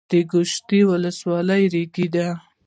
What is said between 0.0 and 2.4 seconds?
د ګوشتې ولسوالۍ ریګي ده